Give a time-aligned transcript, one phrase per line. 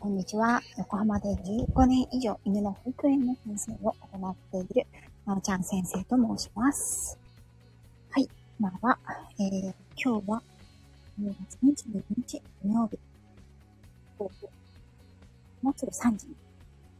[0.00, 0.62] こんにちは。
[0.76, 4.86] 横浜で15年以上犬の保育園の先生を行っている、
[5.26, 7.18] まおちゃん先生と申します。
[8.10, 8.28] はい。
[8.60, 8.96] 今は、
[9.40, 10.40] えー、今日は、
[11.20, 12.96] 2月22日土曜日。
[14.18, 14.50] 午後
[15.62, 16.36] もうすぐ3時に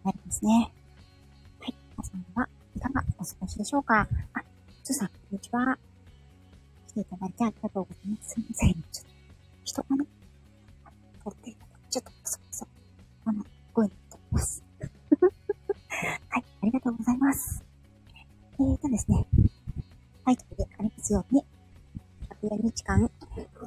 [0.03, 0.73] なりますね。
[1.61, 1.75] はい。
[1.97, 4.09] 皆さんはいかがお過ごしでしょうか？
[4.35, 4.43] あ、
[4.83, 5.79] つさん、こんにちは。
[6.89, 8.31] 来ていただいてありがとうございます。
[8.31, 8.73] すみません。
[8.73, 9.09] ちょっと、
[9.65, 10.05] 人がね、
[11.23, 12.78] 通っていただちょっと、そそ。
[13.29, 14.65] あの、声になっております。
[16.31, 17.63] はい、ありがとうございます。
[18.55, 19.27] えーとですね、
[20.25, 21.45] タイトルでありますように、
[22.41, 23.11] 104日間、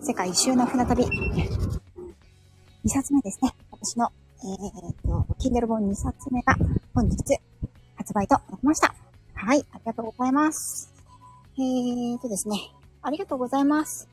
[0.01, 3.53] 世界一周の船旅、2冊目ですね。
[3.69, 6.55] 私の、えーと、Kindle 本2冊目が
[6.95, 7.17] 本日
[7.97, 8.95] 発売となりました。
[9.35, 10.91] はい、ありがとうございます。
[11.55, 12.71] えーとですね、
[13.03, 14.09] ありがとうございます。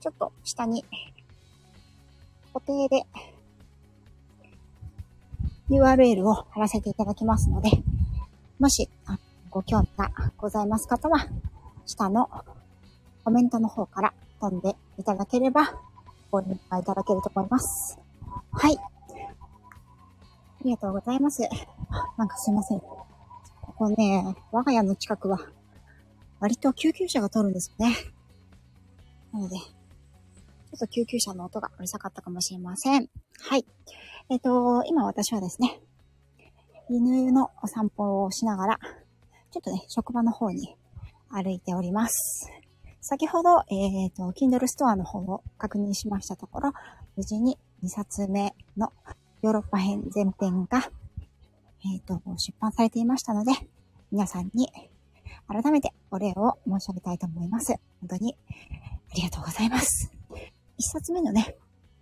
[0.00, 0.82] ちょっと下に
[2.52, 3.06] 固定で
[5.72, 7.70] URL を貼らせていただきますので、
[8.58, 8.88] もし
[9.50, 11.26] ご興味がございます方は、
[11.86, 12.28] 下の
[13.24, 15.74] コメントの方から飛んでいただければ
[16.30, 17.98] ご理解いただけると思います。
[18.52, 18.76] はい。
[18.76, 21.42] ありがとうございます。
[22.16, 22.80] なんかすいません。
[22.80, 25.40] ここね、我が家の近くは
[26.40, 27.96] 割と救急車が通るんですよね。
[29.32, 29.56] なので、
[30.72, 33.10] ちょっと救急車の音がうるさかったかもしれません。
[33.40, 33.66] はい。
[34.30, 35.82] えっ、ー、と、今私はですね、
[36.88, 38.78] 犬のお散歩をしながら、
[39.50, 40.74] ちょっとね、職場の方に
[41.28, 42.50] 歩いております。
[43.02, 46.72] 先ほど、えっ、ー、と、Kindle ストアの方を確認しましたところ、
[47.16, 48.94] 無事に2冊目の
[49.42, 50.90] ヨーロッパ編前編が、
[51.84, 53.52] えっ、ー、と、出版されていましたので、
[54.10, 54.70] 皆さんに
[55.48, 57.74] 改めてお礼を申し上げたいと思います。
[58.00, 58.36] 本当に
[59.10, 60.21] ありがとうございます。
[60.82, 61.54] 一冊目のね、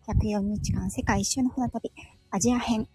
[0.09, 1.93] 104日間世界一周の船旅、
[2.31, 2.89] アジア編。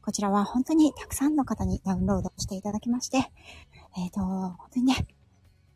[0.00, 3.18] こちらは本当にたくさんの方にダウンロードしていただきまして、
[3.98, 5.06] えっ、ー、と、本当にね、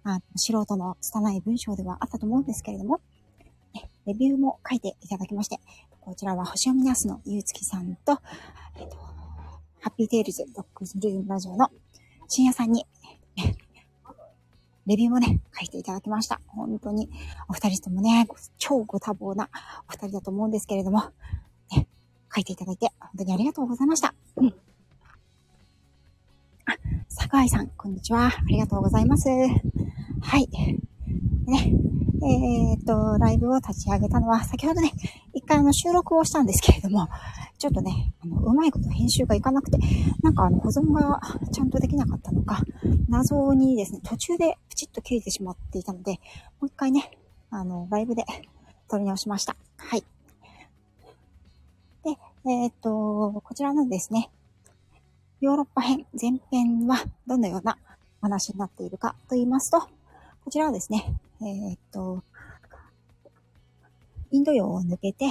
[0.03, 3.03] あ素人の拙い文章ではあったと思うんですけれども、
[3.75, 5.59] ね、レビューも書いていただきまして、
[6.01, 8.23] こちらは星読みなすのゆうつきさんと、
[8.79, 11.69] えっ、ー、と、ハッピーテイルズドッグズルームラジオの
[12.29, 12.87] 深夜さんに、
[14.87, 16.41] レビューもね、書いていただきました。
[16.47, 17.09] 本当に、
[17.49, 18.27] お二人ともね、
[18.59, 19.49] 超ご多忙な
[19.89, 21.05] お二人だと思うんですけれども、
[21.75, 21.87] ね、
[22.35, 24.15] 書いていただいて、本当にありがとうございました。
[24.37, 24.55] うん。
[26.67, 26.77] あ、
[27.09, 28.27] 坂井さん、こんにちは。
[28.27, 29.29] ありがとうございます。
[29.29, 30.49] はい。
[31.47, 31.73] ね、
[32.23, 34.93] えー、っと、ライブを立ち上げたのは、先ほどね、
[35.45, 37.07] 一回あの収録をしたんですけれども、
[37.59, 39.77] ちょっとね、あの、うまいこと編集がいかなくて、
[40.23, 41.21] なんかあの、保存が
[41.53, 42.63] ちゃんとできなかったのか、
[43.11, 46.19] 謎にですね、途中でプチッと切れてしまっていたので、も
[46.63, 47.11] う一回ね、
[47.51, 48.25] あの、ライブで
[48.89, 49.55] 撮り直しました。
[49.77, 50.05] はい。
[52.05, 52.17] で、
[52.47, 54.31] えー、っと、こちらのですね、
[55.43, 57.77] ヨーロッパ編、前編はどのような
[58.23, 62.23] お話になっているかと言いますと、こちらはですね、えー、っと、
[64.35, 65.27] インド洋を抜けて、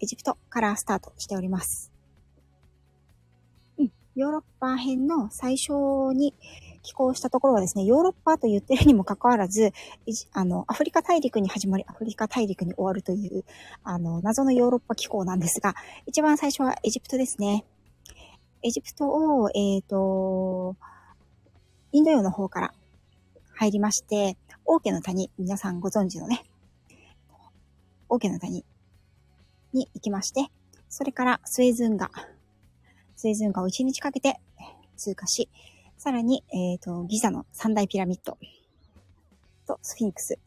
[0.00, 1.92] エジプトからスタートしております。
[3.78, 5.72] うん、ヨーロッパ編の最初
[6.12, 6.34] に
[6.82, 9.72] 寄港したところはですね、ヨーロッパと言ってるにもかかわらず、
[10.32, 13.44] あの、アフリカ大陸に始まり、アフリカ大陸に終わるという、
[13.84, 17.64] あの、謎のヨーロッパ機構なんですが、一番最初はエジプトですね。
[18.64, 20.74] エジプトを、えっ、ー、と、
[21.92, 22.74] インド洋の方から
[23.52, 26.42] 入りまして、王家の谷、皆さんご存知のね、
[28.14, 28.64] 王家の谷
[29.72, 30.46] に行きまして、
[30.88, 32.12] それからスエズ運河、
[33.16, 34.38] スエズ運河を1日かけて
[34.96, 35.48] 通過し、
[35.98, 38.38] さらに、えっ、ー、と、ギザの三大ピラミッド
[39.66, 40.38] とスフィンクス。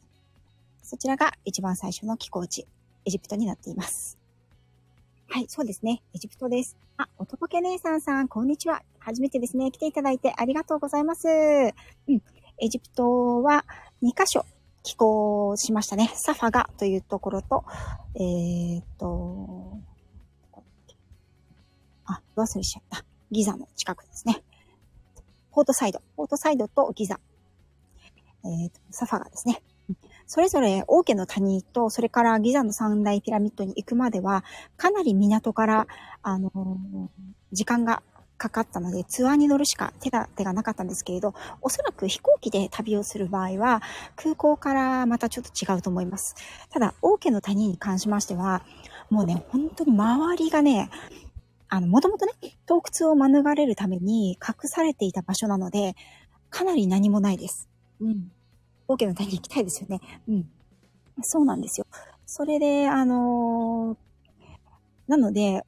[0.82, 2.66] そちらが一番最初の寄港地、
[3.04, 4.16] エジプトになっています。
[5.28, 6.00] はい、そうですね。
[6.14, 6.74] エジプトです。
[6.96, 8.82] あ、おとぼけ姉さんさん、こんにちは。
[8.98, 9.70] 初めてですね。
[9.70, 11.28] 来ていただいてありがとうございます。
[11.28, 12.22] うん。
[12.60, 13.66] エジプトは
[14.02, 14.46] 2カ所
[14.88, 16.10] 寄港しましたね。
[16.14, 17.62] サファガというところと、
[18.14, 19.76] えー、っと、
[22.06, 23.04] あ、忘れしちゃった。
[23.30, 24.42] ギザの近くですね。
[25.52, 26.00] ポートサイド。
[26.16, 27.20] ポートサイドとギザ。
[28.46, 29.62] えー、と、サファガですね。
[30.26, 34.42] それぞれ王家の谷と、それからギザの三大ピラミッドに行くまでは、
[34.78, 35.86] かなり港から、
[36.22, 37.08] あのー、
[37.52, 38.02] 時間が
[38.38, 43.82] かかったので、ツアーに乗るしか手が、手がなかったんですけれど、おそらく飛行機で旅をする場合は、
[44.16, 46.36] 空港からまたちょっと違うと思います。
[46.70, 48.64] ただ、王家の谷に関しましては、
[49.10, 50.88] もうね、本当に周りがね、
[51.68, 52.32] あの、もともとね、
[52.66, 55.96] 洞窟を免れるために隠されていた場所なので、
[56.48, 57.68] かなり何もないです。
[58.00, 58.30] うん。
[58.86, 60.00] 王家の谷に行きたいですよね。
[60.28, 60.48] うん。
[61.22, 61.86] そうなんですよ。
[62.24, 65.64] それで、あのー、なので、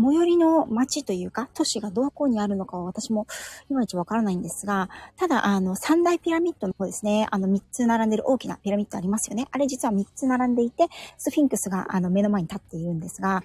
[0.00, 3.26] 最寄りの町というか、都市がどこにあるのかは私も
[3.70, 9.46] いまいちわからないんですが、ただ、あの、三大ピラミッドの方ですね、あの、三つ並んでる大きなピラミッドありますよね。
[9.50, 10.86] あれ実は三つ並んでいて、
[11.18, 13.42] スフィンクスがあの目の前に立っているんですが、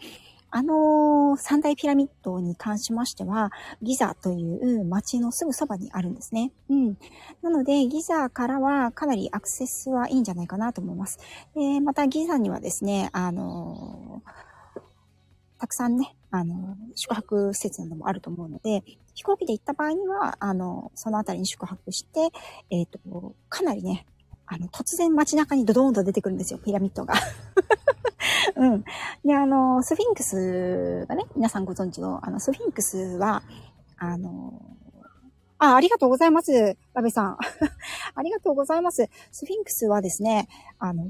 [0.58, 6.54] あの三大ピラミッドに関しましては、ギザという街のすぐそばにあるんですね。
[6.70, 6.98] うん。
[7.42, 11.20] なので、ギザからはかなりアクセスはいいんじゃないかなと思います。
[11.56, 14.22] で、またギザにはですね、あの
[15.60, 22.30] たくさんね、あの、宿泊施設などもあると思うので、飛行機で行った場合には、あの、そのあたりに宿泊して、
[22.70, 24.06] えっ、ー、と、かなりね、
[24.46, 27.14] あの、突然街中にドドーンと出てくるんですよ、ピラミッドが。
[28.58, 28.84] うん。
[29.24, 33.44] で、あの、スフィンクスがね、皆さんご存知の、あの、スフィンクスは、
[33.98, 34.62] あの、
[35.58, 36.78] あ、ありがとうございます。
[36.94, 37.38] ラベさん。
[38.16, 39.10] ありがとうございます。
[39.32, 40.48] スフィンクスはですね、
[40.80, 41.06] あの、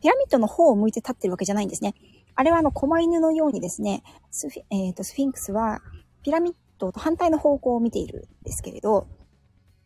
[0.00, 1.94] ピラミッドの方を向いて立ってるわけじゃないんですね。
[2.34, 5.80] あれはあの、狛犬のようにですね、スフィ,、えーと、スフィンクスは
[6.22, 9.06] ピラミッドと反対の方向を見ているんですけれど、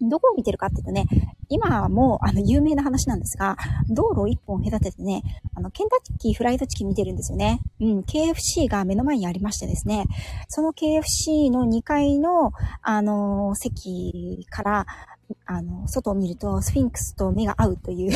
[0.00, 1.06] どこを見てるかっていうとね、
[1.48, 3.56] 今もあの有名な話なんですが、
[3.88, 5.22] 道路を一本隔ててね、
[5.54, 7.60] あの、ケンタッキーフライドチキン見てるんですよね。
[7.80, 10.04] うん、KFC が目の前にありましてですね、
[10.48, 12.52] その KFC の2階の、
[12.82, 14.86] あの、席から、
[15.46, 18.12] あの、外を見ると、スフィンクスと目が合うという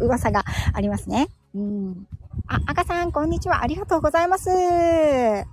[0.04, 1.28] 噂がありますね。
[1.54, 2.06] うん。
[2.46, 3.62] あ、赤さん、こんにちは。
[3.62, 4.48] ありがとうございます。
[4.50, 5.44] あ、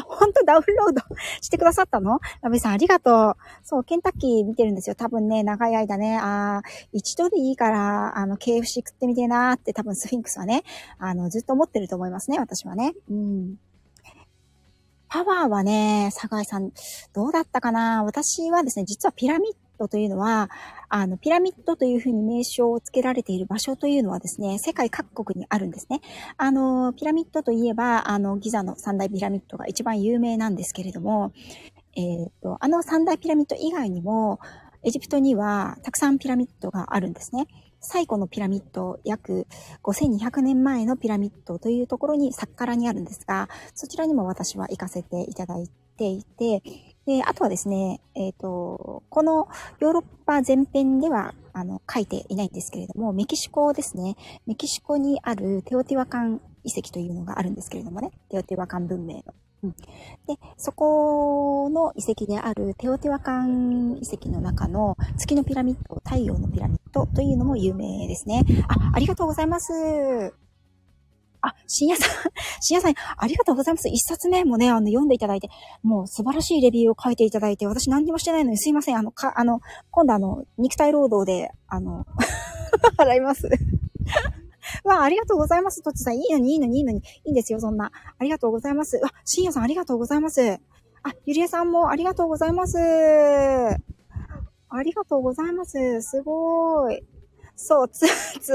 [0.00, 1.02] ほんとダウンロード
[1.40, 2.18] してくださったの？
[2.42, 3.36] ラベさん、ありがとう。
[3.62, 4.96] そう、ケンタッキー見てるんですよ。
[4.96, 6.62] 多分ね、長い間ね、あ
[6.92, 10.64] 一度でいいから、あの、KFC 食ってみてえなーって多分スフィンクスはね、
[10.98, 12.94] あの、ずっと思ってると思いますね、私はね。
[13.08, 13.56] うん。
[15.08, 16.72] パワーはね、酒井さん、
[17.12, 18.02] どうだったかな？
[18.02, 20.50] 私はですね、実はピラミッドというのは、
[20.88, 26.00] あの、ピラミッドというふうに名称を付けられている場所というのはですね、世界各国にあるんですね。
[26.36, 31.32] あの、ピラミッドといえば、あの、ギザの三大ピラミッドが一番有名なんですけれども、
[31.96, 34.40] えっ、ー、と、あの三大ピラミッド以外にも、
[34.82, 37.46] エジプトにはたくさんピラミッドがあるんですね。
[37.80, 39.46] 最古のピラミッド、約
[39.82, 46.62] 5200年前のピラミッドというところに、サッカラにあるんですが、そちらにも私は行かせていただいていて、
[47.06, 49.48] で、あとはですね、えっ、ー、と、この
[49.78, 54.16] ヨーロッパ全編では、あの、書いていないんですけれども、メキシコですね。
[54.46, 58.10] メキシコにあるテオティワカン遺跡というのがあるんですけれどもね。
[58.30, 59.22] テオティワカン文明の。
[59.64, 59.70] うん、
[60.26, 68.44] で、そこの遺跡であるテオティワカン遺跡の中の月のピラミッド、太陽のピラミッドというのも有名ですね。
[68.68, 70.43] あ、ありがとうございます。
[71.46, 72.10] あ、深夜さん、
[72.60, 73.88] 深夜さん、ありがとうございます。
[73.88, 75.50] 一冊目もね、あの、読んでいただいて、
[75.82, 78.96] もう素晴らしいレビューを書いていただいて、私何にもしてないのにすいません。
[78.96, 79.60] あの、か、あの、
[79.90, 82.06] 今度あの、肉体労働で、あの、
[82.96, 83.48] 払います。
[84.84, 85.82] わあ、ありがとうございます。
[85.82, 86.98] とつさん、いいのに、いいのに、いいのに。
[86.98, 87.92] いいんですよ、そんな。
[88.18, 88.96] ありがとうございます。
[88.96, 90.58] わ、深夜さん、ありがとうございます。
[91.02, 92.78] あ、ゆりえさんもありがとうございます。
[92.78, 93.76] あ
[94.82, 96.00] りがとうございます。
[96.00, 97.13] すごーい。
[97.56, 98.06] そう、ツ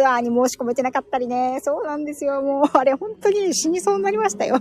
[0.06, 1.60] アーに申し込めてなかったりね。
[1.62, 2.42] そうなんですよ。
[2.42, 4.60] もう、あれ本当に死にそうになりましたよ。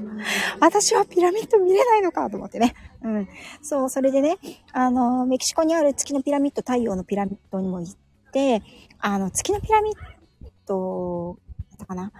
[0.60, 2.74] 私はピラミッド見れないのかと思ってね。
[3.02, 3.28] うん。
[3.62, 4.38] そう、それでね、
[4.72, 7.94] あの、メキシコにある月のピラミッド、太陽のピラミッドにも行っ
[8.32, 8.62] て、
[9.00, 9.94] あの、月のピラミッ
[10.66, 11.38] ド、
[11.70, 12.12] だったかな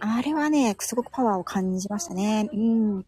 [0.00, 2.48] あれはね、すごくパワーを感じましたね。
[2.52, 3.06] うん。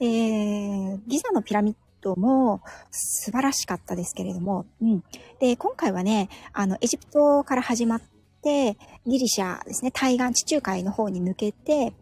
[0.00, 5.04] えー、ギザのピラミッドも素晴らしかったですけれども、うん。
[5.40, 8.02] で、今回はね、あの、エジプトから始まっ
[8.42, 8.76] て、
[9.06, 11.92] ギリシャですね、対岸地中海の方に抜けて、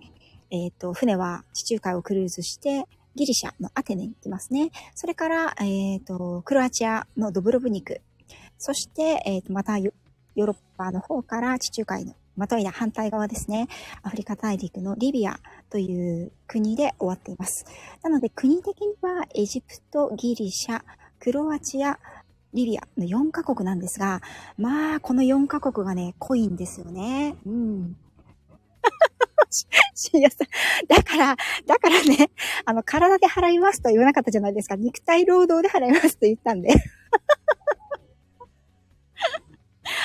[0.51, 2.87] えっ、ー、と、船は地中海をクルーズして、
[3.17, 4.71] ギリシャのアテネに行きますね。
[4.95, 8.01] それから、えっ、ー、と、クロアチアのドブロブニク。
[8.59, 13.69] そして、えっ、ー、と、またヨーロッパの方から地中海のまたいな反対側ですね。
[14.03, 15.38] アフリカ大陸のリビア
[15.71, 17.64] という国で終わっています。
[18.03, 20.83] なので国的にはエジプト、ギリシャ、
[21.19, 21.99] クロアチア、
[22.53, 24.21] リビアの4カ国なんですが、
[24.57, 27.37] まあ、この4カ国がね、濃いんですよね。
[27.45, 27.97] うん。
[29.95, 30.49] 深夜さん。
[30.88, 31.37] だから、
[31.67, 32.31] だからね、
[32.64, 34.76] あの、体で払いますと言わなかったじゃないですか。
[34.76, 36.71] 肉体労働で払いますと言ったんで。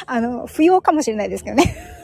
[0.06, 1.99] あの、不要かもしれないですけどね。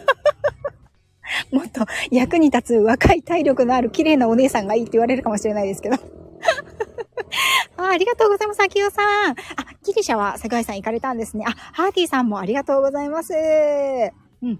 [1.52, 5.98] もっと役に立つ若い体力のある綺麗なお姉さんがいいって言われるかもしれないですけど。
[7.78, 9.32] あありがとうございます、秋代さん。
[9.32, 9.36] あ、
[9.84, 11.46] ギリシャは世界遺産行かれたんですね。
[11.48, 13.34] あ、ハーティーさんもありがとうございます。
[13.34, 14.60] うん。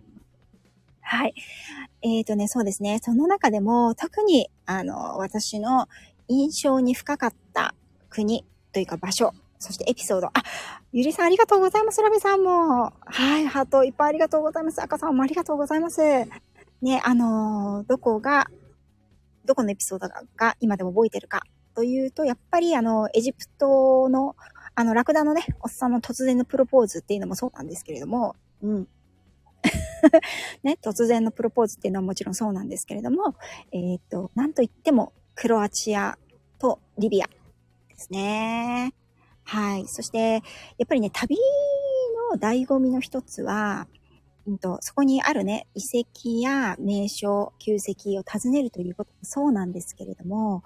[1.02, 1.34] はい。
[2.02, 3.00] えっ、ー、とね、そうですね。
[3.02, 5.88] その中でも特に、あの、私の
[6.28, 7.76] 印象に深かった
[8.10, 10.28] 国というか場所、そしてエピソード。
[10.28, 10.32] あ、
[10.92, 12.02] ゆりさんありがとうございます。
[12.02, 12.92] ラビさんも。
[13.06, 14.82] はい、ハートいっぱいありがとうございます。
[14.82, 16.02] 赤さんもありがとうございます。
[16.82, 18.48] ね、あのー、どこが
[19.46, 21.44] どこのエピソードが今でも覚えてるか
[21.76, 24.36] というと、やっぱりあの、エジプトの、
[24.76, 28.88] あの、ラクダのね、おっさんの突然のプロポーズっていうのもそうなんですけれども、うん。
[30.64, 33.36] ね、突然のプロポーズっていうのはもちろんそうなんですけれども、
[33.72, 36.18] えっ、と、なんといっても、クロアチア
[36.60, 37.34] とリビアで
[37.98, 38.94] すね。
[39.44, 39.88] はい。
[39.88, 40.34] そして、
[40.78, 41.38] やっぱりね、旅
[42.32, 43.88] の醍醐味の一つは、
[44.48, 50.64] うんと、そこにあるね、遺跡や名所、旧跡を訪ねるということもそうなんですけれども、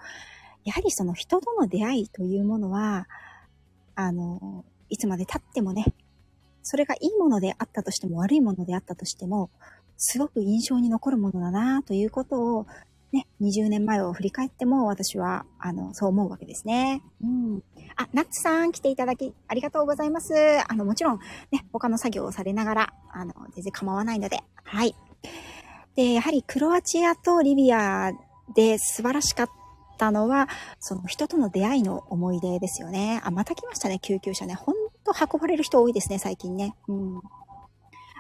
[0.66, 3.08] やはりその人との出会いというものは、
[3.96, 5.86] あの、いつまで経ってもね、
[6.62, 9.50] それがいいものであったとしても悪いものであったとしても、
[9.98, 12.68] すごく印象に残るものだなということを、
[13.12, 17.02] ね、20年前を振り返っても私は、あの、そう思うわけですね。
[17.24, 17.64] うん。
[17.96, 20.34] あ、ナッツさん来ていただきありがとうございます。
[20.68, 21.20] あの、もちろん
[21.52, 24.96] ね、他の作業をされながら、あの、全然構わないので、はい。
[25.96, 28.12] で、やはりクロアチアとリビア
[28.54, 29.50] で素晴らしかっ
[29.98, 30.48] たのは、
[30.80, 33.22] その人との出会いの思い出ですよね。
[33.24, 34.54] あ、また来ましたね、救急車ね。
[34.54, 36.76] ほんと運ばれる人多いですね、最近ね。
[36.88, 37.22] うん。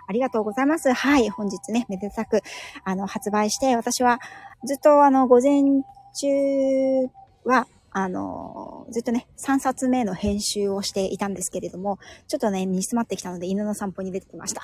[0.10, 0.91] ありがとうございます。
[0.91, 2.41] はい、本日ね、めでたく、
[2.84, 4.19] あの、発売して、私は
[4.65, 5.83] ずっとあの、午前
[6.15, 7.09] 中
[7.45, 11.97] は、あの、ずっとね、3冊目の編集をしていたんですけれども、
[12.27, 14.61] ちょっとね、煮詰まってきたので犬の散歩に出てきました。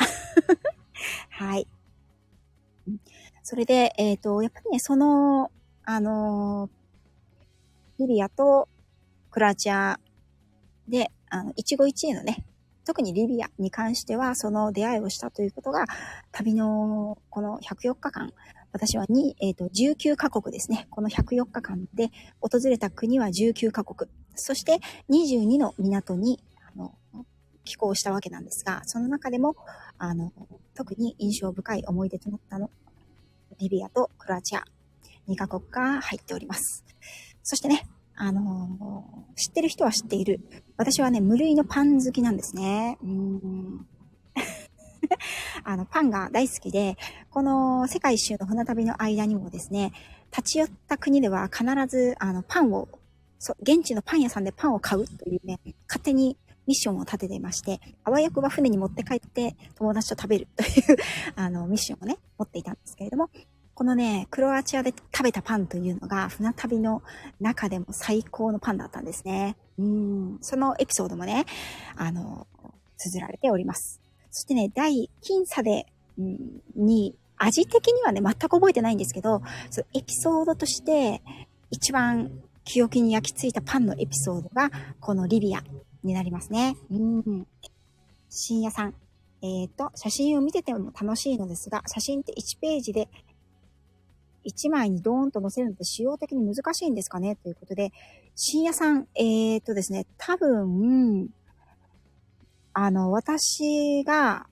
[1.29, 1.67] はい。
[3.43, 5.51] それで、えっ、ー、と、やっぱりね、その、
[5.83, 6.69] あの、
[7.99, 8.67] リビアと
[9.31, 9.99] クロアチア
[10.87, 12.45] で、あの、一期一会のね、
[12.85, 15.85] 特にリビアに関しては、その出会いをしたということが、
[16.31, 18.33] 旅のこの104日間、
[18.75, 20.87] 私はに、えっ、ー、と、19カ国ですね。
[20.89, 22.09] この104日間で
[22.41, 24.11] 訪れた国は19カ国。
[24.35, 24.79] そして
[25.09, 26.43] 22の港に、
[26.75, 26.93] あの、
[27.63, 29.55] 寄港したわけなんですが、その中でも、
[29.97, 30.33] あの、
[30.73, 32.69] 特に印象深い思い出となったの、
[33.59, 34.65] リビアとクロアチア、
[35.29, 36.83] 2カ国が入っております。
[37.43, 40.41] そしてね、あのー、知ってる人は知っている。
[40.75, 42.97] 私はね、無類のパン好きなんですね。
[43.01, 43.87] うん
[45.63, 46.97] あの、パンが大好きで、
[47.29, 49.93] この世界一周の船旅の間にもですね、
[50.31, 52.87] 立ち寄った国では必ず、あの、パンを、
[53.39, 60.97] そ、現地のパン屋さんでパンを買うというね、勝手にミッションを立てていまして、あわよくば船に持って帰って友達と食べるという
[61.35, 63.29] あの、ミッションをね、持っていたんですけれども、
[63.73, 67.03] このね、クロアチアで食べたパンというのが、船旅の
[67.39, 69.57] 中でも最高のパンだったんですね。
[69.77, 71.45] うん、そのエピソードもね、
[71.95, 72.47] あの、
[72.97, 74.01] 綴られております。
[74.35, 75.85] そしてね、第、僅差で、
[76.19, 81.21] うん、に、味的にはね、全く覚えてないんですけど、そのエピソードとして、
[81.71, 82.29] 一番
[82.65, 85.63] 記憶に焼き付いたパンのエピソードが、このリビア
[86.03, 86.75] になりますね。
[86.91, 87.47] うん。
[88.29, 88.93] 深夜さん。
[89.41, 93.07] えっ、ー、と、写真を見てても楽しいのですが、写真って1ページで
[94.45, 97.37] 1枚にドーンと載せるのって使用的に難しいんですかね？
[97.37, 97.93] ということで、
[98.35, 101.29] 深夜さん、えっ、ー、とですね、多分、
[102.77, 104.47] あの、私が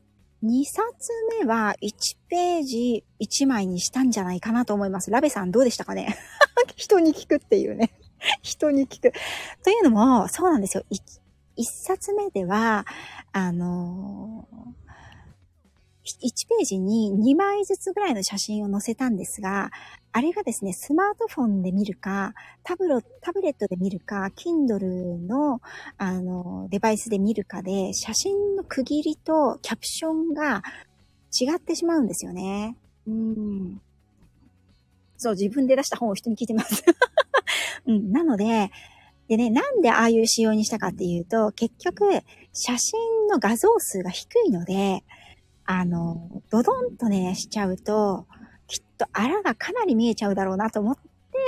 [0.45, 1.11] 2冊
[1.41, 5.11] 目は1ページ1枚にしたんじゃないかなと思います。
[5.11, 6.15] ラベさんどうでしたかね？
[6.77, 7.91] 人に聞くっていうね
[8.41, 9.11] 人に聞く。
[9.61, 10.85] というのも、そうなんですよ。
[10.89, 11.01] 1,
[11.57, 12.85] 1冊目では、
[13.33, 14.47] あの
[16.05, 19.71] 1ページに2枚ずつぐらいの写真を載せたんですが、
[20.11, 22.33] あれがですね、スマートフォンで見るか、
[22.63, 25.61] タブロ、タブレットで見るか、Kindle の、
[25.97, 30.61] あの、デバイスで見るかで、写真の区切りとキャプションが
[31.31, 32.77] 違ってしまうんですよね。
[33.07, 33.81] うん。
[35.17, 36.83] そう、自分で出した本を人に聞いてます。
[37.87, 38.71] うん、なので、
[39.27, 42.05] でね、なんでああいう仕様にしたかっていうと、結局、
[42.51, 45.03] 写真の画像数が低いので、
[45.65, 48.27] あの、ドドンとね、しちゃうと、
[48.67, 51.01] きっとあらがかなり見えちゃうだろうなと思って、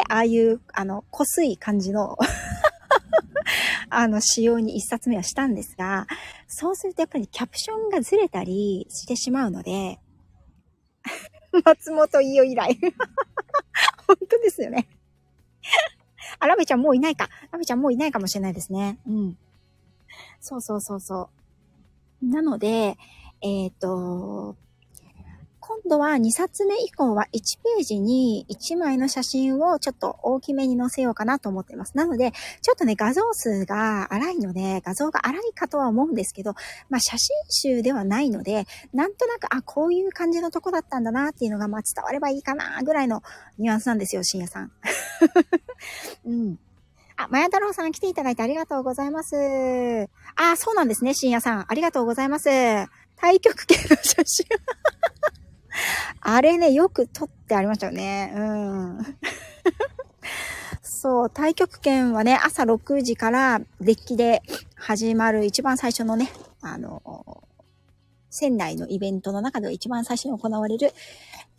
[0.10, 2.18] ああいう、あの、濃すい感じの
[3.90, 6.08] あの、仕様に一冊目はしたんですが、
[6.48, 10.00] そうするとやっぱりキャプションがずれたりしてしまうので、
[11.64, 12.80] 松本伊代以来。
[14.08, 14.88] 本当ですよね。
[16.40, 17.30] あ、ラベちゃんもういないか。
[17.52, 19.00] ラベちゃんもういないかもしれないですね。
[19.08, 19.38] うん。
[20.42, 21.30] そうそうそうそ
[22.22, 22.28] う。
[22.28, 22.98] なので、
[23.42, 24.56] えっ、ー、と、
[25.68, 31.98] 今度は2冊目以降は1ページに1枚の写真をちょっと大きめに載せようかなと思っています。
[31.98, 36.54] なので、ちょっとね、画像数が荒いので、画像が荒いかとは思うんですけど、
[36.88, 43.24] まあ写真集ではないので、なんとなく、あ、こういう感じのとこだったんだなっていうのが、まあ伝わればいいかなぐらいの
[43.58, 44.72] ニュアンスなんですよ、深夜さん。
[46.26, 46.60] うん。
[47.18, 49.36] あ、まや太郎さん来ていただいてありがとうございます。
[50.36, 51.66] あ、そうなんですね、深夜さん。
[51.68, 52.50] ありがとうございます。
[53.18, 54.46] 対極系の写真。
[56.22, 58.34] あれね、よく撮ってありましたよね。
[58.36, 59.00] うん。
[60.82, 64.42] そう、太極拳はね、朝6時からデッキで
[64.76, 66.32] 始まる一番最初のね、
[66.62, 67.44] あの、
[68.30, 70.94] 仙台のイベントの中で一番最初に行われる、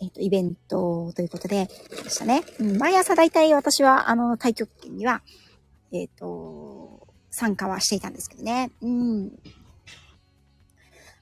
[0.01, 1.69] えっ、と、イベントということで、
[2.03, 2.43] でしたね。
[2.59, 5.23] うん、毎朝大体私は、あの、太極拳には、
[5.93, 8.71] えっ、と、参加はしていたんですけどね。
[8.83, 9.33] うん。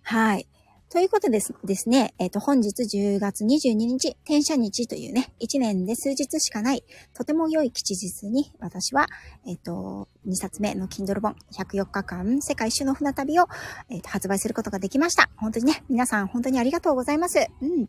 [0.05, 0.47] はい。
[0.91, 6.85] ということですですね、えっ、ー、と、本日10月22日、転写日というね、1年で数日しかない、
[7.15, 9.07] とても良い吉日に、私は、
[9.47, 13.47] えっ、ー、と、2冊目の Kindle 本、104日間世界一周の船旅を、
[13.89, 15.31] えーと、発売することができました。
[15.37, 17.39] 本当にね、皆さん本当にありがとうございます。
[17.63, 17.89] うん。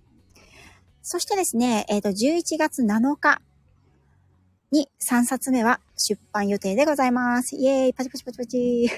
[1.03, 3.41] そしてですね、えっ、ー、と、11月7日
[4.71, 7.55] に3冊目は出版予定でございます。
[7.55, 8.89] イエーイパチパチパチパチ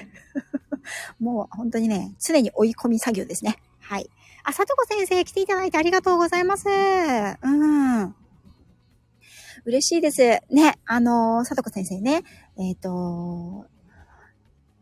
[1.20, 3.56] もう本当にね、常に追い込み作業ですね。
[3.80, 4.10] はい。
[4.44, 6.68] あ、さとこ先生来ていただいてありがとうございます。
[6.68, 8.14] うん。
[9.64, 10.22] 嬉しいです。
[10.50, 12.22] ね、あのさとこ先生ね、
[12.58, 13.66] えっ、ー、と、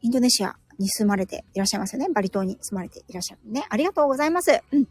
[0.02, 2.08] インドネシアに住まれていらっしゃいますよね。
[2.12, 3.66] バリ島に住まれていらっしゃるね。
[3.68, 4.60] ありがとうございます。
[4.70, 4.84] うん。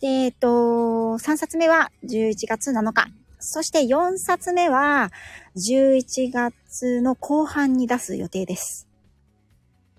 [0.00, 3.08] で、えっ、ー、と、3冊目は11月7日。
[3.38, 5.10] そして4冊目は
[5.56, 8.83] 11月の後半に出す予定です。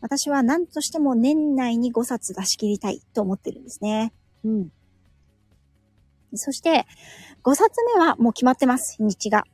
[0.06, 4.14] 私は何としても年内に5冊出し切りたいと思ってるんですね。
[4.44, 4.72] うん。
[6.36, 6.86] そして、
[7.44, 9.46] 5冊目はもう決まってます、日にちが。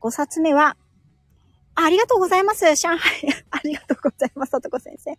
[0.00, 0.76] 5冊目は、
[1.76, 2.98] あありがとうございます、上海。
[3.52, 5.16] ありがとうございます、さとこ先生。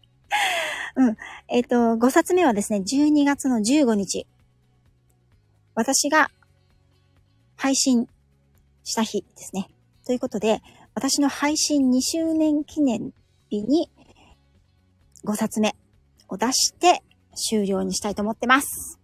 [0.98, 1.18] うん。
[1.48, 4.28] えっ、ー、と、5冊目はですね、12月の15日。
[5.76, 6.30] 私が
[7.56, 8.10] 配信
[8.84, 9.70] した日ですね。
[10.06, 10.62] ということで、
[10.94, 13.14] 私の配信2周年記念
[13.50, 13.90] 日に
[15.26, 15.76] 5冊目
[16.30, 17.04] を出して
[17.36, 19.00] 終了にしたいと思ってます。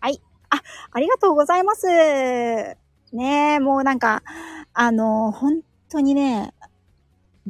[0.00, 0.20] はい。
[0.50, 1.86] あ、ありがとうございます。
[1.86, 2.76] ね
[3.56, 4.22] え、もうなんか、
[4.72, 6.52] あの、本当にね、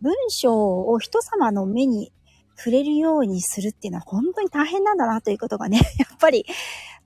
[0.01, 2.13] 文章を人様の目に
[2.57, 6.47] 触れるようにするっていうのは本当に大変なんだなということがね、 やっぱり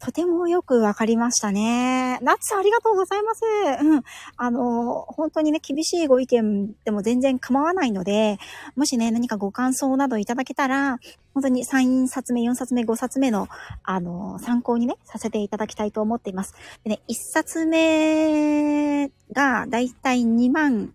[0.01, 2.19] とてもよくわかりましたね。
[2.23, 3.43] ナッツありがとうございます。
[3.83, 4.03] うん。
[4.37, 8.39] あの、本当にね、厳しいご意見でも全然構わないので、
[8.77, 10.99] もしね、何かご感想などいただけたら、
[11.35, 13.49] 本当に3冊目、4冊目、5冊目の、
[13.83, 16.55] あの、参考にね、させていただきたいと思っています。
[16.85, 20.95] でね、1冊目がだいたい2万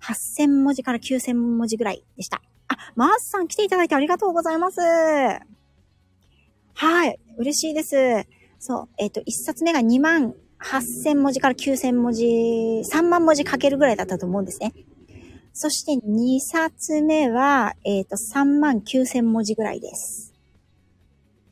[0.00, 2.42] 8000文字から9000文字ぐらいでした。
[2.68, 4.80] あ、マースさん来ていただいてありがとうございます。
[6.74, 7.18] はい。
[7.38, 8.26] 嬉しいです。
[8.58, 8.88] そう。
[8.98, 14.72] えっ、ー、と、一冊目が2万8000文字から9000文字、3万文字書けるぐらいだったと思うんですね。
[15.52, 20.32] そして2冊目は、えっ、ー、と、3万9000文字ぐらいです。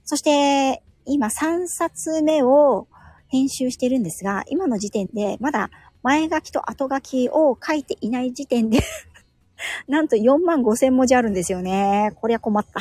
[0.05, 2.87] そして、今3冊目を
[3.29, 5.71] 編集してるんですが、今の時点でまだ
[6.03, 8.81] 前書きと後書きを書いていない時点で
[9.87, 12.13] なんと4万5千文字あるんですよね。
[12.17, 12.81] こりゃ困った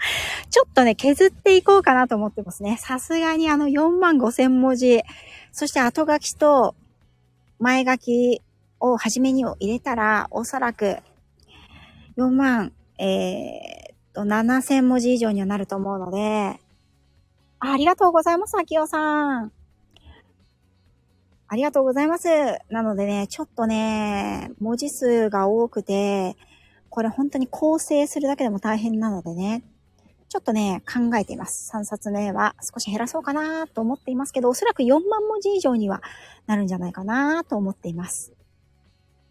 [0.50, 2.76] ちょっとね、削っていこうかなと思ってますね。
[2.78, 5.02] さすがにあの4万5千文字、
[5.52, 6.74] そして後書きと
[7.58, 8.42] 前書き
[8.80, 10.98] を初めに入れたら、おそらく
[12.16, 16.60] 4万、えー、っと、7千文字以上にはなると思うので、
[17.58, 19.52] ありがとうございます、秋代さん。
[21.52, 22.28] ありがとうございます。
[22.68, 26.36] なのでね、ちょっとね、文字数が多くて、
[26.90, 29.62] これ本当に構成するだけでも大変なのでね、
[30.30, 31.72] ちょっとね、考えています。
[31.74, 36.02] 3冊目は少し減らそうかなと思っていますけど、おそらく4万文字以上には
[36.46, 38.32] なるんじゃないかなと思っています。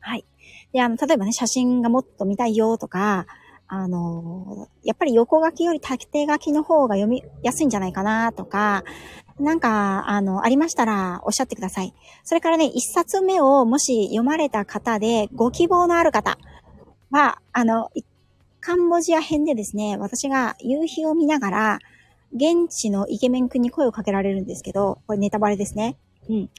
[0.02, 0.26] はい。
[0.74, 3.28] で、あの、例えばね、写真がもっと見たいよとか、
[3.70, 8.84] あの、やっぱり横書きより縦書きの方が読みやすいんじゃないかなとか、
[9.40, 11.94] なんか、あの、ありましたらおっしゃってください。
[12.26, 16.38] それからね、一冊目をもし読まれた方でご希望のある方
[17.10, 17.90] は、あの、
[18.62, 21.80] カンボジア編でですね、私が夕日を見ながら、
[22.34, 25.98] 現地のイケメン君に声をかけられるんですけど、これネタバレですね。
[26.30, 26.50] うん。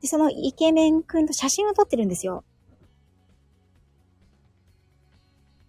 [0.00, 2.44] で、そのイケメン君と写真を撮ってるんですよ。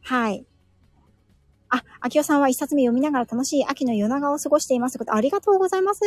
[0.03, 0.45] はい。
[1.69, 6.01] あ、秋代さんは一冊目読みながら楽しい秋の夜長を過ごしていますありがとうございます。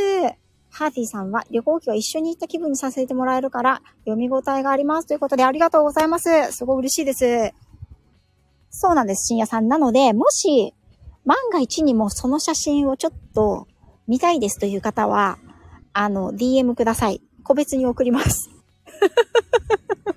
[0.71, 6.53] ハーティーさんは旅行機は一緒に行った気分にさせてもらえるから読み応えがありますということでありがとうございます。
[6.53, 7.55] すごい嬉しいです。
[8.75, 9.69] そうなんです、深夜さん。
[9.69, 10.75] なので、もし、
[11.25, 13.69] 万が一にもその写真をちょっと
[14.09, 15.39] 見たいですという方は、
[15.93, 17.21] あの、DM ください。
[17.45, 18.51] 個別に送ります。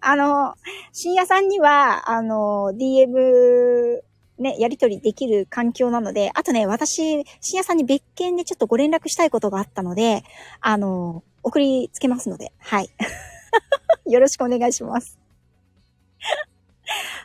[0.00, 0.54] あの、
[0.92, 4.00] 深夜さんには、あの、DM、
[4.38, 10.22] ね、やりとりできる環境なので、あとね、私、深夜さんに別件でちょっとご連絡したいことがあったので、
[10.60, 12.90] あの、送りつけますので、はい。
[14.06, 15.18] よろしくお願いします。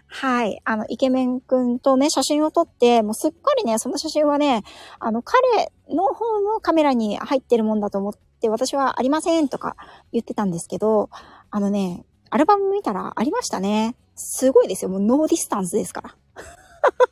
[0.08, 0.60] はい。
[0.66, 4.64] あの、イケメンくんとね、写真を撮って、もうすっかりね、その写真はね、
[5.00, 9.76] あの、彼の方のカメラに入ってるもんだと思って、私はありませんとか
[10.12, 11.10] 言ってたんですけど、
[11.52, 13.96] あのね、アルバム見たらありましたね。
[14.16, 14.90] すごいですよ。
[14.90, 16.16] もう no distance ですから。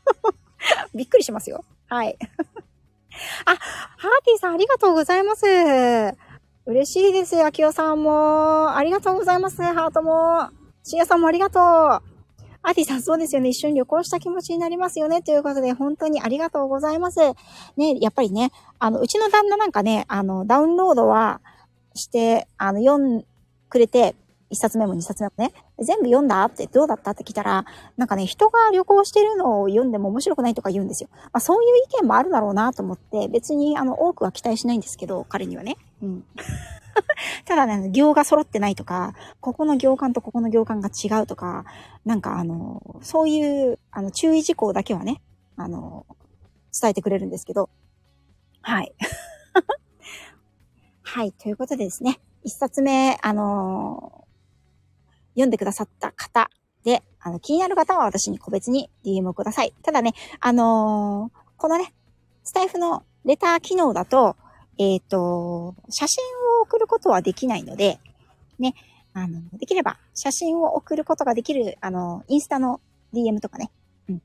[0.94, 1.64] びっくりしますよ。
[1.88, 2.18] はい。
[3.46, 5.46] あ、ハーティーさんありがとうございます。
[6.66, 8.76] 嬉しいですよ、秋代さんも。
[8.76, 10.50] ありがとうございます、ハートも。
[10.84, 12.17] シアさんもありがとう。
[12.68, 13.48] アディさん、そうですよね。
[13.48, 15.22] 一緒に旅行した気持ちになりますよね。
[15.22, 17.20] ということで、本当にありがとうございます。
[17.78, 21.40] ね、やっぱりね、あの、うちの旦那なんかね、あの、ダウンロードは
[21.94, 23.24] して、あの、読ん
[23.70, 24.16] くれて、
[24.50, 27.64] 一冊目も二冊目もね、全部読んだってどうだったって聞いたら、
[27.96, 31.10] なんかね、人が旅行してるのを読んでも面白くないとか言うんですよ。
[31.14, 35.78] まあそういう意見もあるだろうなと思って、別にあの、多くは期待しないんですけど、彼にはね。
[36.04, 36.26] うん。
[37.46, 41.66] ただね、行が揃ってないとか、ここの行間とここの行間が違うとか、
[42.06, 45.22] なんかあの、そういう、あの、注意事項だけはね、
[45.56, 46.06] あの、
[46.80, 47.70] 伝えてくれるんですけど、
[48.62, 48.94] はい。
[51.04, 54.26] はい、ということでですね、一冊目、あの
[55.34, 56.50] 読んでくださった方
[56.84, 59.74] で、あの、気になる方は私に個別に DM をください。
[59.84, 61.94] ただね、あのこのね、
[62.44, 64.36] スタイフのレター機能だと、
[64.80, 66.24] えっ、ー、と、写真
[66.60, 68.00] を送ることはできないので、
[68.60, 68.76] ね、
[69.14, 72.80] あの、できれば写真を送ることができる、あの、インスタの
[73.14, 73.72] DM とかね、
[74.10, 74.22] うん。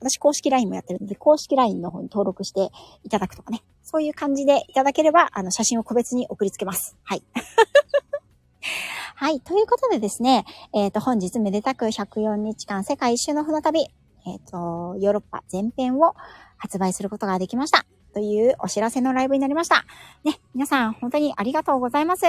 [0.00, 2.70] 私公式 LINE もやってるので、公式 LINE の方に登録して
[3.04, 6.96] いただくとかね、そういう感じでいただければ、あの、写真を個別に送りつけます。
[7.04, 7.22] はい。
[9.14, 9.40] はい。
[9.40, 13.80] ということでですね、えっ、ー、と、本日めでたく104日間世界一周の船旅、
[14.26, 16.14] えっ、ー、と、ヨーロッパ全編を
[16.56, 17.84] 発売することができました。
[18.12, 19.84] というお知らせのライブになりました。
[20.24, 22.24] ね、皆さん本当にありがとうございます。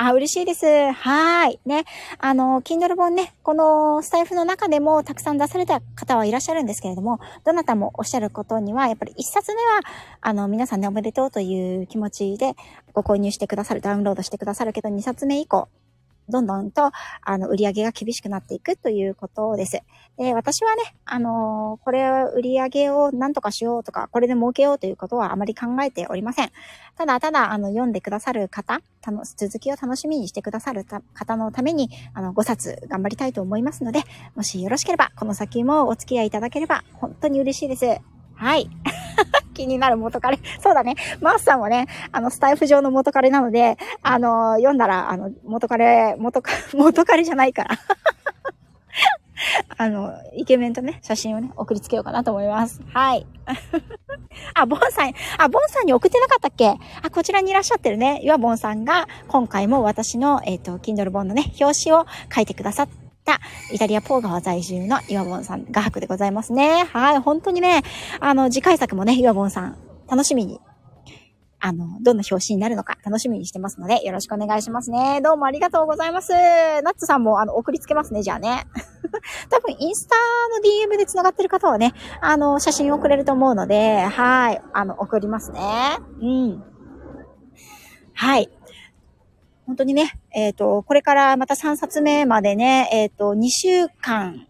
[0.00, 0.92] あ、嬉しいです。
[0.92, 1.58] はい。
[1.66, 1.84] ね。
[2.20, 9.80] あの、Kindle 本ね、このスタイフの中でもたくさん出された方はいらっしゃるんですけれども、どなたもおっしゃることには、やっぱり一冊目は、
[10.20, 12.54] あの、皆さんね、おめでとうという気持ちで
[12.92, 15.68] ご購入してくださる、ダウンロードしてくださるけど、二冊目以降、
[16.28, 16.90] どんどんと、
[17.22, 19.80] あの、売り上げが厳しくなっていくということです。
[20.16, 26.50] で、私はね、あのー、これは売り上げを何とかしようとか、これで儲けようということはあまり考えておりません。
[26.96, 28.80] ただ、ただ、あの、読んでくださる方、
[29.36, 34.02] 続きを楽しみにしてくださる方のために、あの、5冊頑張りたいと思いますので、
[34.34, 37.86] もしよろしければ、この先もお付き合いいただければ、本当に嬉しいです。
[38.34, 38.68] はい。
[39.58, 40.38] 気になる元彼。
[40.62, 40.94] そうだね。
[41.20, 47.76] マースさんはね、あの、スタイフ上の元彼なので、あの、読んだら、あの、元彼、元彼、 元彼じゃないから。
[49.76, 52.80] あの、イケメンとね、写真をね、送りつけようかなと思います。
[52.92, 53.26] はい。
[54.54, 56.70] あ、ボンさん、あ、ボンさんに送ってなかったっけ？
[57.02, 58.20] あ、こちらにいらっしゃってるね。
[58.22, 63.07] 岩ボンさんが、今回も私の、えっ、ー、と、Kindle 本のね、表紙を書いてくださって、
[63.72, 66.84] イタリアポー川在住の岩本さん、画伯でございますね。
[66.92, 67.82] はい、本当にね、
[68.20, 69.76] あの、次回作もね、岩本さん、
[70.08, 70.60] 楽しみに、
[71.60, 75.20] あの、どんな表紙になるのか楽しみにしてますので、よろしくお願いしますね。
[75.22, 76.32] どうもありがとうございます。
[76.32, 78.64] ナッツさんも、あの、送りつけますね、じゃあね。
[79.50, 80.14] 多分、インスタ
[80.86, 85.60] の DM で繋がってる方はね、あの、写真を送れると思うので、はい、あの、送りますね。
[86.22, 86.64] うん。
[88.14, 88.50] はい。
[89.68, 94.46] 本当にね、えっ、ー、と、これからまた3冊目までね、えっ、ー、と、2週間、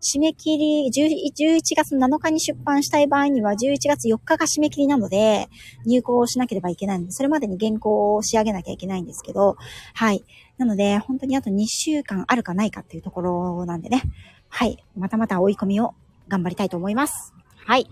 [0.00, 5.50] 締め切り、11月7日に出版したい場合には、11月4日が締め切りなので、
[5.84, 9.58] 入稿しなければいけないので、それまでに原稿を仕上げなきゃいけないんですけど、
[9.92, 10.24] はい。
[10.56, 14.00] なので、本当にあと2週間あるかないかっていうところなんでね、
[14.48, 14.82] はい。
[14.96, 15.94] またまた追い込みを
[16.28, 17.34] 頑張りたいと思います。
[17.66, 17.86] はい。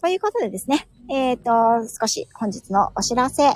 [0.00, 1.42] ということでですね、えっ、ー、
[1.84, 3.52] と、少し本日のお知らせ、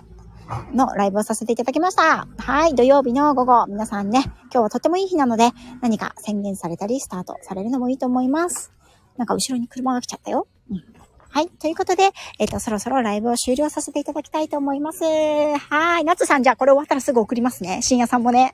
[0.75, 2.27] のライブをさせていただきました。
[2.39, 8.73] はい、土曜日の午後、皆さんね、今日はとってもいい日なので、何か宣言されたり、スタートされるのもいいと思います。
[9.17, 10.47] なんか後ろに車が来ちゃったよ。
[10.71, 10.85] うん。
[11.29, 11.49] はい。
[11.49, 15.05] ということで、えっ、ー、と、そろそろライブを終了させていただきたいと思います。
[15.05, 16.05] はい。
[16.05, 17.83] 夏さん、じゃあこれ終わったらすぐ送りますね。
[17.83, 18.53] 深夜さんもね。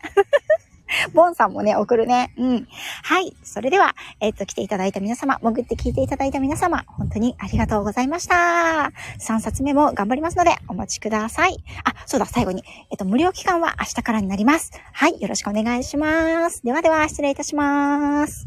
[1.15, 2.33] ボンさんもね、送るね。
[2.37, 2.69] うん。
[3.03, 3.35] はい。
[3.43, 8.93] それでは、えっ、と、来ていただいた皆様、潜って聞いていただいた皆様、本当にありがとうございました。
[9.19, 11.57] 3冊目も頑張りますので、お待ちください。
[11.85, 12.63] あ、そうだ、最後に。
[12.91, 14.73] えっ、と、無料期間は明日からになります。
[14.93, 15.21] はい。
[15.21, 16.63] よろしくお願いします。
[16.65, 18.47] ではでは、失礼いたします。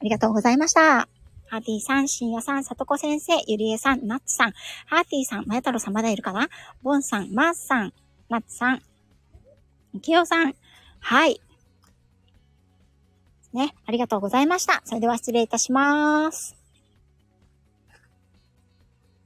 [0.00, 1.08] ありがとうございました。
[1.52, 4.52] ハーティーさん、深夜さん、さとこ先生、ゆりえさん、ナッツさん、
[4.86, 6.48] ハーティーさん、まや太郎さんまだいるかな？
[6.82, 7.92] ボンさん、マースさん、
[8.30, 8.82] ナッツさん、
[10.00, 10.54] きよさん。
[11.00, 11.40] はい。
[13.52, 14.82] ね、ありがとうございました。
[14.84, 16.61] それでは失礼いたします。